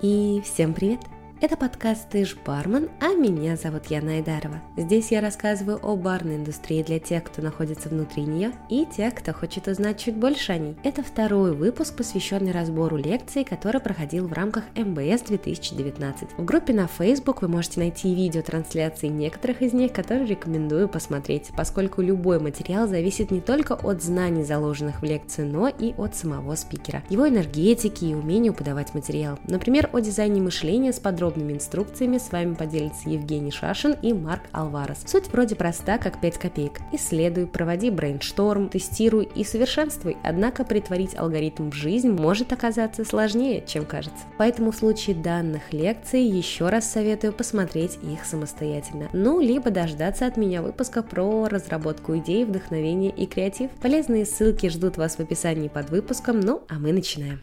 И 0.00 0.40
всем 0.44 0.72
привет! 0.72 1.00
Это 1.42 1.56
подкаст 1.56 2.08
«Ты 2.08 2.24
ж 2.24 2.36
бармен», 2.46 2.88
а 3.00 3.14
меня 3.14 3.56
зовут 3.56 3.86
Яна 3.86 4.12
Айдарова. 4.12 4.62
Здесь 4.76 5.10
я 5.10 5.20
рассказываю 5.20 5.80
о 5.82 5.96
барной 5.96 6.36
индустрии 6.36 6.84
для 6.84 7.00
тех, 7.00 7.24
кто 7.24 7.42
находится 7.42 7.88
внутри 7.88 8.22
нее, 8.22 8.52
и 8.68 8.86
тех, 8.86 9.12
кто 9.16 9.32
хочет 9.32 9.66
узнать 9.66 9.98
чуть 9.98 10.14
больше 10.14 10.52
о 10.52 10.58
ней. 10.58 10.76
Это 10.84 11.02
второй 11.02 11.52
выпуск, 11.52 11.96
посвященный 11.96 12.52
разбору 12.52 12.96
лекций, 12.96 13.42
который 13.42 13.80
проходил 13.80 14.28
в 14.28 14.32
рамках 14.32 14.62
MBS 14.76 15.22
2019. 15.22 16.28
В 16.38 16.44
группе 16.44 16.74
на 16.74 16.86
Facebook 16.86 17.42
вы 17.42 17.48
можете 17.48 17.80
найти 17.80 18.14
видеотрансляции 18.14 19.08
некоторых 19.08 19.62
из 19.62 19.72
них, 19.72 19.92
которые 19.92 20.28
рекомендую 20.28 20.88
посмотреть, 20.88 21.50
поскольку 21.56 22.02
любой 22.02 22.38
материал 22.38 22.86
зависит 22.86 23.32
не 23.32 23.40
только 23.40 23.72
от 23.72 24.00
знаний, 24.00 24.44
заложенных 24.44 25.02
в 25.02 25.04
лекции, 25.04 25.42
но 25.42 25.66
и 25.66 25.92
от 25.94 26.14
самого 26.14 26.54
спикера, 26.54 27.02
его 27.08 27.28
энергетики 27.28 28.04
и 28.04 28.14
умению 28.14 28.54
подавать 28.54 28.94
материал. 28.94 29.40
Например, 29.48 29.90
о 29.92 29.98
дизайне 29.98 30.40
мышления 30.40 30.92
с 30.92 31.00
подробностями 31.00 31.31
подробными 31.32 31.54
инструкциями 31.54 32.18
с 32.18 32.30
вами 32.30 32.54
поделятся 32.54 33.08
Евгений 33.08 33.50
Шашин 33.50 33.94
и 34.02 34.12
Марк 34.12 34.42
Алварес. 34.52 35.04
Суть 35.06 35.28
вроде 35.32 35.56
проста, 35.56 35.98
как 35.98 36.20
5 36.20 36.38
копеек. 36.38 36.80
Исследуй, 36.92 37.46
проводи 37.46 37.90
brainstorm, 37.90 38.68
тестируй 38.68 39.28
и 39.34 39.44
совершенствуй, 39.44 40.18
однако 40.22 40.64
притворить 40.64 41.16
алгоритм 41.16 41.70
в 41.70 41.74
жизнь 41.74 42.10
может 42.10 42.52
оказаться 42.52 43.04
сложнее, 43.04 43.64
чем 43.66 43.86
кажется. 43.86 44.24
Поэтому 44.36 44.72
в 44.72 44.76
случае 44.76 45.16
данных 45.16 45.72
лекций 45.72 46.22
еще 46.22 46.68
раз 46.68 46.90
советую 46.90 47.32
посмотреть 47.32 47.98
их 48.02 48.24
самостоятельно. 48.24 49.08
Ну, 49.12 49.40
либо 49.40 49.70
дождаться 49.70 50.26
от 50.26 50.36
меня 50.36 50.62
выпуска 50.62 51.02
про 51.02 51.48
разработку 51.48 52.16
идей, 52.18 52.44
вдохновение 52.44 53.10
и 53.10 53.26
креатив. 53.26 53.70
Полезные 53.80 54.26
ссылки 54.26 54.68
ждут 54.68 54.98
вас 54.98 55.16
в 55.16 55.20
описании 55.20 55.68
под 55.68 55.90
выпуском, 55.90 56.40
ну 56.40 56.62
а 56.68 56.74
мы 56.74 56.92
начинаем. 56.92 57.40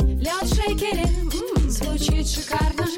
Лед 0.00 0.46
шейкере, 0.46 1.04
звучит 1.72 2.28
шикарно. 2.28 2.91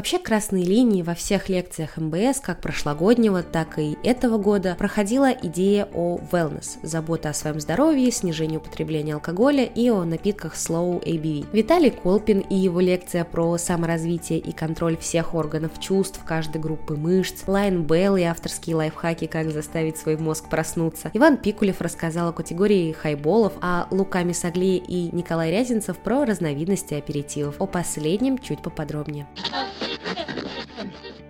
Вообще 0.00 0.18
красные 0.18 0.64
линии 0.64 1.02
во 1.02 1.14
всех 1.14 1.50
лекциях 1.50 1.98
МБС, 1.98 2.40
как 2.40 2.62
прошлогоднего, 2.62 3.42
так 3.42 3.78
и 3.78 3.98
этого 4.02 4.38
года, 4.38 4.74
проходила 4.78 5.30
идея 5.30 5.86
о 5.92 6.18
wellness, 6.32 6.78
забота 6.82 7.28
о 7.28 7.34
своем 7.34 7.60
здоровье, 7.60 8.10
снижении 8.10 8.56
употребления 8.56 9.12
алкоголя 9.12 9.64
и 9.64 9.90
о 9.90 10.04
напитках 10.04 10.54
с 10.54 10.67
low 10.67 11.04
ABV. 11.04 11.48
Виталий 11.52 11.90
Колпин 11.90 12.38
и 12.38 12.54
его 12.54 12.80
лекция 12.80 13.26
про 13.26 13.58
саморазвитие 13.58 14.38
и 14.38 14.52
контроль 14.52 14.96
всех 14.96 15.34
органов 15.34 15.78
чувств, 15.78 16.18
каждой 16.24 16.62
группы 16.62 16.96
мышц, 16.96 17.42
Лайн 17.46 17.82
Белл 17.82 18.16
и 18.16 18.22
авторские 18.22 18.76
лайфхаки, 18.76 19.26
как 19.26 19.50
заставить 19.50 19.98
свой 19.98 20.16
мозг 20.16 20.48
проснуться. 20.48 21.10
Иван 21.12 21.36
Пикулев 21.36 21.82
рассказал 21.82 22.30
о 22.30 22.32
категории 22.32 22.92
хайболов, 22.92 23.52
а 23.60 23.86
Лука 23.90 24.22
Мисагле 24.22 24.78
и 24.78 25.14
Николай 25.14 25.50
Рязинцев 25.50 25.98
про 25.98 26.24
разновидности 26.24 26.94
аперитивов. 26.94 27.56
О 27.58 27.66
последнем 27.66 28.38
чуть 28.38 28.62
поподробнее. 28.62 29.28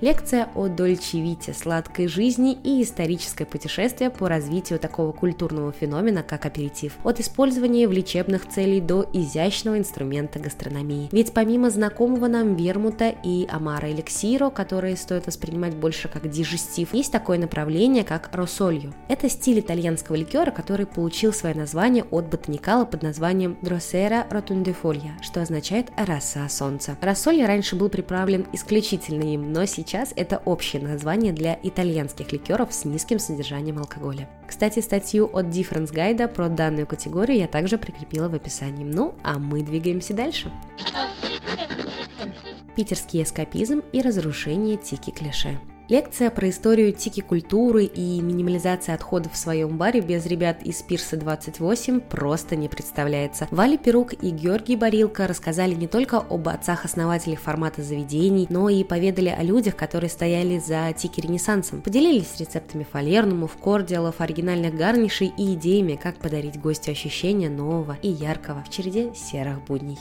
Лекция 0.00 0.48
о 0.54 0.68
Дольче 0.68 1.20
Вите, 1.20 1.52
сладкой 1.52 2.08
жизни 2.08 2.56
и 2.64 2.82
историческое 2.82 3.44
путешествие 3.44 4.08
по 4.08 4.30
развитию 4.30 4.78
такого 4.78 5.12
культурного 5.12 5.72
феномена, 5.72 6.22
как 6.22 6.46
аперитив. 6.46 6.96
От 7.04 7.20
использования 7.20 7.86
в 7.86 7.92
лечебных 7.92 8.48
целей 8.48 8.80
до 8.80 9.04
изящного 9.12 9.76
инструмента 9.76 10.38
гастрономии. 10.38 11.10
Ведь 11.12 11.34
помимо 11.34 11.68
знакомого 11.68 12.28
нам 12.28 12.56
вермута 12.56 13.14
и 13.22 13.46
амаро 13.50 13.92
эликсира, 13.92 14.48
которые 14.48 14.96
стоит 14.96 15.26
воспринимать 15.26 15.76
больше 15.76 16.08
как 16.08 16.30
дижестив, 16.30 16.94
есть 16.94 17.12
такое 17.12 17.36
направление, 17.36 18.02
как 18.02 18.34
rosolio. 18.34 18.94
Это 19.08 19.28
стиль 19.28 19.60
итальянского 19.60 20.16
ликера, 20.16 20.50
который 20.50 20.86
получил 20.86 21.34
свое 21.34 21.54
название 21.54 22.04
от 22.04 22.26
ботаникала 22.30 22.86
под 22.86 23.02
названием 23.02 23.58
Drosera 23.60 24.26
rotundifolia, 24.30 25.18
что 25.20 25.42
означает 25.42 25.88
роса 25.98 26.48
солнца. 26.48 26.96
Rosolio 27.02 27.46
раньше 27.46 27.76
был 27.76 27.90
приправлен 27.90 28.46
исключительно 28.54 29.24
им, 29.24 29.52
но 29.52 29.66
сейчас 29.66 29.89
сейчас 29.90 30.12
это 30.14 30.40
общее 30.44 30.80
название 30.80 31.32
для 31.32 31.58
итальянских 31.64 32.30
ликеров 32.30 32.72
с 32.72 32.84
низким 32.84 33.18
содержанием 33.18 33.78
алкоголя. 33.78 34.28
Кстати, 34.46 34.78
статью 34.78 35.28
от 35.32 35.46
Difford's 35.46 35.92
Guide 35.92 36.28
про 36.28 36.48
данную 36.48 36.86
категорию 36.86 37.38
я 37.38 37.48
также 37.48 37.76
прикрепила 37.76 38.28
в 38.28 38.34
описании. 38.34 38.84
Ну, 38.84 39.16
а 39.24 39.40
мы 39.40 39.62
двигаемся 39.62 40.14
дальше. 40.14 40.52
Питерский 42.76 43.24
эскапизм 43.24 43.82
и 43.92 44.00
разрушение 44.00 44.76
тики-клише. 44.76 45.58
Лекция 45.90 46.30
про 46.30 46.48
историю 46.48 46.92
тики-культуры 46.92 47.82
и 47.82 48.20
минимализации 48.20 48.94
отходов 48.94 49.32
в 49.32 49.36
своем 49.36 49.76
баре 49.76 50.00
без 50.00 50.24
ребят 50.24 50.62
из 50.62 50.80
Пирса 50.82 51.16
28 51.16 51.98
просто 51.98 52.54
не 52.54 52.68
представляется. 52.68 53.48
Валя 53.50 53.76
Перук 53.76 54.12
и 54.12 54.30
Георгий 54.30 54.76
Барилко 54.76 55.26
рассказали 55.26 55.74
не 55.74 55.88
только 55.88 56.18
об 56.18 56.48
отцах-основателях 56.48 57.40
формата 57.40 57.82
заведений, 57.82 58.46
но 58.50 58.68
и 58.68 58.84
поведали 58.84 59.30
о 59.30 59.42
людях, 59.42 59.74
которые 59.74 60.10
стояли 60.10 60.60
за 60.60 60.92
тики-ренессансом. 60.92 61.82
Поделились 61.82 62.38
рецептами 62.38 62.86
фалернумов, 62.88 63.56
кордиалов, 63.56 64.20
оригинальных 64.20 64.76
гарнишей 64.76 65.32
и 65.36 65.54
идеями, 65.54 65.98
как 66.00 66.14
подарить 66.18 66.60
гостю 66.60 66.92
ощущение 66.92 67.50
нового 67.50 67.98
и 68.00 68.08
яркого 68.08 68.62
в 68.62 68.70
череде 68.70 69.12
серых 69.16 69.64
будней. 69.64 69.98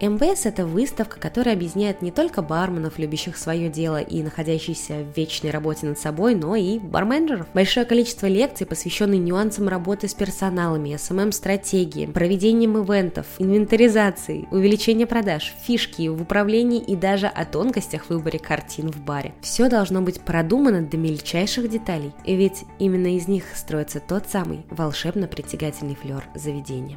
МБС– 0.00 0.42
это 0.46 0.64
выставка, 0.64 1.20
которая 1.20 1.54
объединяет 1.54 2.00
не 2.00 2.10
только 2.10 2.40
барменов, 2.40 2.98
любящих 2.98 3.36
свое 3.36 3.68
дело 3.68 4.00
и 4.00 4.22
находящихся 4.22 4.94
в 4.94 5.16
вечной 5.16 5.50
работе 5.50 5.86
над 5.86 5.98
собой, 5.98 6.34
но 6.34 6.56
и 6.56 6.78
барменджеров. 6.78 7.46
Большое 7.52 7.84
количество 7.84 8.26
лекций, 8.26 8.66
посвященных 8.66 9.20
нюансам 9.20 9.68
работы 9.68 10.08
с 10.08 10.14
персоналами, 10.14 10.96
СММ-стратегии, 10.96 12.06
проведением 12.06 12.82
ивентов, 12.82 13.26
инвентаризации, 13.38 14.48
увеличения 14.50 15.06
продаж, 15.06 15.54
фишки 15.62 16.08
в 16.08 16.22
управлении 16.22 16.80
и 16.80 16.96
даже 16.96 17.26
о 17.26 17.44
тонкостях 17.44 18.08
выборе 18.08 18.38
картин 18.38 18.90
в 18.90 19.00
баре. 19.02 19.34
Все 19.42 19.68
должно 19.68 20.00
быть 20.00 20.20
продумано 20.20 20.80
до 20.80 20.96
мельчайших 20.96 21.68
деталей, 21.68 22.12
и 22.24 22.34
ведь 22.36 22.64
именно 22.78 23.14
из 23.14 23.28
них 23.28 23.44
строится 23.54 24.00
тот 24.00 24.28
самый 24.30 24.64
волшебно 24.70 25.26
притягательный 25.26 25.94
флер 25.94 26.24
заведения 26.34 26.96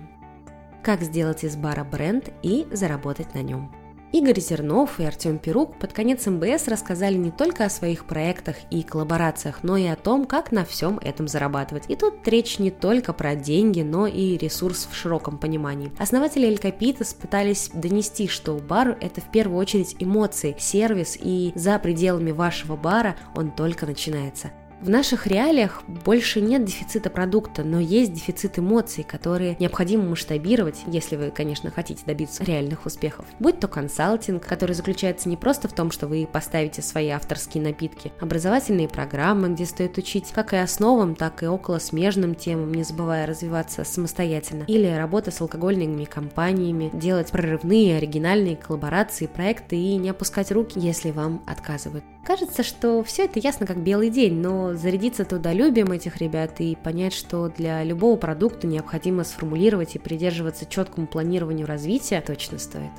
как 0.83 1.01
сделать 1.01 1.43
из 1.43 1.55
бара 1.55 1.83
бренд 1.83 2.29
и 2.41 2.67
заработать 2.71 3.33
на 3.33 3.41
нем. 3.41 3.71
Игорь 4.13 4.39
Зернов 4.39 4.99
и 4.99 5.05
Артем 5.05 5.39
Перук 5.39 5.79
под 5.79 5.91
конец 5.91 6.27
МБС 6.27 6.67
рассказали 6.67 7.15
не 7.15 7.31
только 7.31 7.65
о 7.65 7.69
своих 7.69 8.05
проектах 8.05 8.57
и 8.69 8.83
коллаборациях, 8.83 9.63
но 9.63 9.75
и 9.75 9.87
о 9.87 9.95
том, 9.95 10.25
как 10.25 10.51
на 10.51 10.65
всем 10.65 10.99
этом 10.99 11.27
зарабатывать. 11.27 11.85
И 11.87 11.95
тут 11.95 12.27
речь 12.27 12.59
не 12.59 12.69
только 12.69 13.11
про 13.11 13.33
деньги, 13.33 13.81
но 13.81 14.05
и 14.05 14.37
ресурс 14.37 14.87
в 14.91 14.95
широком 14.95 15.39
понимании. 15.39 15.91
Основатели 15.97 16.45
Эль 16.45 16.59
Капитас 16.59 17.15
пытались 17.15 17.71
донести, 17.73 18.27
что 18.27 18.53
бар– 18.53 18.95
это 19.01 19.19
в 19.19 19.31
первую 19.31 19.57
очередь 19.57 19.95
эмоции, 19.97 20.55
сервис, 20.59 21.17
и 21.19 21.51
за 21.55 21.79
пределами 21.79 22.29
вашего 22.29 22.75
бара 22.75 23.15
он 23.35 23.49
только 23.49 23.87
начинается– 23.87 24.51
в 24.83 24.89
наших 24.89 25.27
реалиях 25.27 25.81
больше 25.87 26.41
нет 26.41 26.65
дефицита 26.65 27.09
продукта, 27.09 27.63
но 27.63 27.79
есть 27.79 28.11
дефицит 28.11 28.59
эмоций, 28.59 29.05
которые 29.05 29.55
необходимо 29.57 30.03
масштабировать, 30.03 30.81
если 30.87 31.15
вы, 31.15 31.31
конечно, 31.31 31.71
хотите 31.71 32.03
добиться 32.05 32.43
реальных 32.43 32.85
успехов. 32.85 33.25
Будь 33.39 33.59
то 33.59 33.69
консалтинг, 33.69 34.45
который 34.45 34.75
заключается 34.75 35.29
не 35.29 35.37
просто 35.37 35.69
в 35.69 35.73
том, 35.73 35.89
что 35.89 36.07
вы 36.07 36.27
поставите 36.29 36.81
свои 36.81 37.09
авторские 37.09 37.63
напитки, 37.63 38.11
образовательные 38.19 38.89
программы, 38.89 39.49
где 39.49 39.65
стоит 39.65 39.97
учить 39.97 40.31
как 40.33 40.51
и 40.51 40.57
основам, 40.57 41.15
так 41.15 41.43
и 41.43 41.47
около 41.47 41.79
смежным 41.79 42.35
темам, 42.35 42.73
не 42.73 42.83
забывая 42.83 43.25
развиваться 43.25 43.85
самостоятельно, 43.85 44.63
или 44.67 44.87
работа 44.87 45.31
с 45.31 45.39
алкогольными 45.39 46.03
компаниями, 46.03 46.91
делать 46.93 47.31
прорывные, 47.31 47.97
оригинальные 47.97 48.57
коллаборации, 48.57 49.27
проекты 49.27 49.77
и 49.77 49.95
не 49.95 50.09
опускать 50.09 50.51
руки, 50.51 50.77
если 50.77 51.11
вам 51.11 51.41
отказывают. 51.47 52.03
Кажется, 52.23 52.63
что 52.63 53.03
все 53.03 53.25
это 53.25 53.39
ясно 53.39 53.65
как 53.65 53.77
белый 53.77 54.09
день, 54.09 54.35
но 54.35 54.73
зарядиться 54.73 55.25
трудолюбием 55.25 55.91
этих 55.91 56.17
ребят 56.17 56.61
и 56.61 56.75
понять, 56.75 57.13
что 57.13 57.49
для 57.49 57.83
любого 57.83 58.15
продукта 58.15 58.65
необходимо 58.65 59.25
сформулировать 59.25 59.95
и 59.95 59.99
придерживаться 59.99 60.65
четкому 60.65 61.05
планированию 61.05 61.67
развития, 61.67 62.23
точно 62.25 62.59
стоит. 62.59 62.91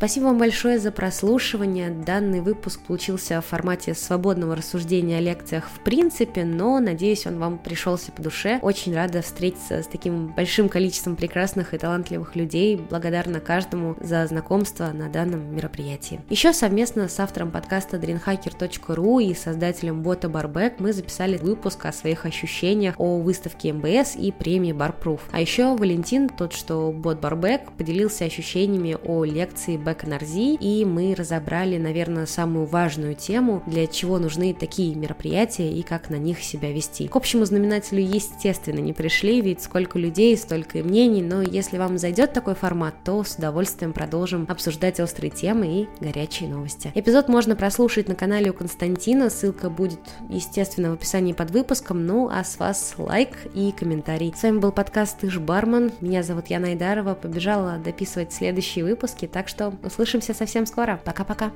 Спасибо 0.00 0.24
вам 0.24 0.38
большое 0.38 0.78
за 0.78 0.92
прослушивание. 0.92 1.90
Данный 1.90 2.40
выпуск 2.40 2.80
получился 2.80 3.38
в 3.42 3.44
формате 3.44 3.92
свободного 3.92 4.56
рассуждения 4.56 5.18
о 5.18 5.20
лекциях 5.20 5.68
в 5.68 5.80
принципе, 5.80 6.44
но 6.44 6.80
надеюсь, 6.80 7.26
он 7.26 7.38
вам 7.38 7.58
пришелся 7.58 8.10
по 8.10 8.22
душе. 8.22 8.60
Очень 8.62 8.94
рада 8.94 9.20
встретиться 9.20 9.82
с 9.82 9.86
таким 9.86 10.28
большим 10.28 10.70
количеством 10.70 11.16
прекрасных 11.16 11.74
и 11.74 11.78
талантливых 11.78 12.34
людей. 12.34 12.76
Благодарна 12.76 13.40
каждому 13.40 13.94
за 14.00 14.26
знакомство 14.26 14.90
на 14.94 15.10
данном 15.10 15.54
мероприятии. 15.54 16.22
Еще 16.30 16.54
совместно 16.54 17.06
с 17.06 17.20
автором 17.20 17.50
подкаста 17.50 17.98
dreamhacker.ru 17.98 19.22
и 19.22 19.34
создателем 19.34 20.00
бота 20.00 20.28
Barback 20.28 20.76
мы 20.78 20.94
записали 20.94 21.36
выпуск 21.36 21.84
о 21.84 21.92
своих 21.92 22.24
ощущениях 22.24 22.94
о 22.96 23.18
выставке 23.18 23.74
МБС 23.74 24.16
и 24.16 24.32
премии 24.32 24.72
Barproof. 24.72 25.20
А 25.30 25.42
еще 25.42 25.76
Валентин, 25.76 26.30
тот 26.30 26.54
что 26.54 26.90
бот 26.90 27.20
Barback, 27.20 27.68
поделился 27.76 28.24
ощущениями 28.24 28.96
о 29.04 29.24
лекции 29.24 29.76
Ребекка 29.90 30.08
Нарзи, 30.08 30.54
и 30.54 30.84
мы 30.84 31.14
разобрали, 31.16 31.76
наверное, 31.76 32.26
самую 32.26 32.66
важную 32.66 33.16
тему, 33.16 33.62
для 33.66 33.88
чего 33.88 34.18
нужны 34.18 34.54
такие 34.54 34.94
мероприятия 34.94 35.72
и 35.72 35.82
как 35.82 36.10
на 36.10 36.14
них 36.14 36.44
себя 36.44 36.70
вести. 36.70 37.08
К 37.08 37.16
общему 37.16 37.44
знаменателю, 37.44 38.02
естественно, 38.02 38.78
не 38.78 38.92
пришли, 38.92 39.40
ведь 39.40 39.62
сколько 39.62 39.98
людей, 39.98 40.36
столько 40.36 40.78
и 40.78 40.82
мнений, 40.82 41.22
но 41.22 41.42
если 41.42 41.76
вам 41.76 41.98
зайдет 41.98 42.32
такой 42.32 42.54
формат, 42.54 42.94
то 43.04 43.24
с 43.24 43.34
удовольствием 43.34 43.92
продолжим 43.92 44.46
обсуждать 44.48 45.00
острые 45.00 45.30
темы 45.30 45.66
и 45.66 45.88
горячие 46.04 46.48
новости. 46.48 46.92
Эпизод 46.94 47.28
можно 47.28 47.56
прослушать 47.56 48.08
на 48.08 48.14
канале 48.14 48.50
у 48.50 48.54
Константина, 48.54 49.28
ссылка 49.28 49.70
будет, 49.70 49.98
естественно, 50.28 50.90
в 50.90 50.94
описании 50.94 51.32
под 51.32 51.50
выпуском, 51.50 52.06
ну 52.06 52.28
а 52.32 52.44
с 52.44 52.58
вас 52.60 52.94
лайк 52.96 53.30
и 53.54 53.72
комментарий. 53.72 54.32
С 54.36 54.44
вами 54.44 54.58
был 54.58 54.70
подкаст 54.70 55.18
«Ты 55.18 55.30
бармен», 55.40 55.90
меня 56.00 56.22
зовут 56.22 56.46
Яна 56.46 56.68
Айдарова, 56.68 57.14
побежала 57.14 57.78
дописывать 57.78 58.32
следующие 58.32 58.84
выпуски, 58.84 59.26
так 59.26 59.48
что 59.48 59.72
Услышимся 59.82 60.34
совсем 60.34 60.66
скоро. 60.66 61.00
Пока-пока. 61.04 61.52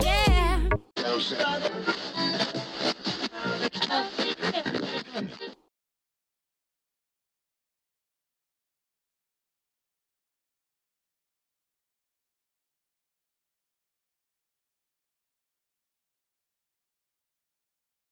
Yeah. 0.00 0.38